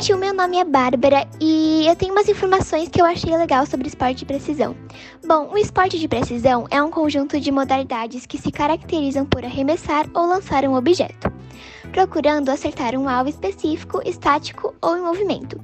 [0.00, 3.66] gente, o meu nome é Bárbara e eu tenho umas informações que eu achei legal
[3.66, 4.74] sobre esporte de precisão.
[5.26, 10.08] Bom, o esporte de precisão é um conjunto de modalidades que se caracterizam por arremessar
[10.14, 11.30] ou lançar um objeto,
[11.92, 15.60] procurando acertar um alvo específico, estático ou em movimento,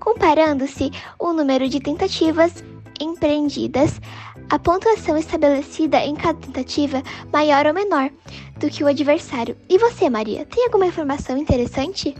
[0.00, 2.64] comparando-se o número de tentativas
[2.98, 4.00] empreendidas,
[4.48, 8.08] a pontuação estabelecida em cada tentativa maior ou menor
[8.58, 9.58] do que o adversário.
[9.68, 12.14] E você, Maria, tem alguma informação interessante?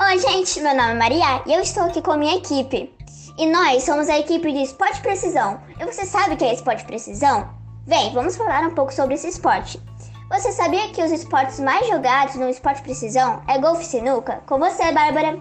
[0.00, 2.94] Oi, gente, meu nome é Maria e eu estou aqui com a minha equipe.
[3.36, 5.60] E nós somos a equipe de Esporte Precisão.
[5.78, 7.50] E você sabe o que é Esporte Precisão?
[7.84, 9.82] Vem, vamos falar um pouco sobre esse esporte.
[10.30, 14.42] Você sabia que os esportes mais jogados no Esporte Precisão é golfe e sinuca?
[14.46, 15.38] Com você, Bárbara.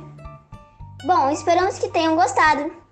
[1.06, 2.87] Bom, esperamos que tenham gostado.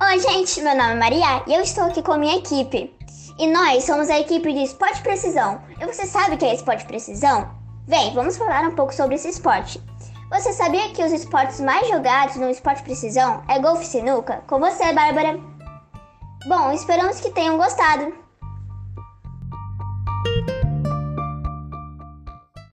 [0.00, 2.96] Oi, gente, meu nome é Maria e eu estou aqui com a minha equipe.
[3.36, 5.60] E nós somos a equipe de Esporte Precisão.
[5.80, 7.50] E você sabe o que é Esporte Precisão?
[7.84, 9.82] Vem, vamos falar um pouco sobre esse esporte.
[10.30, 14.44] Você sabia que os esportes mais jogados no Esporte Precisão é golfe e sinuca?
[14.46, 15.40] Com você, Bárbara.
[16.46, 18.14] Bom, esperamos que tenham gostado.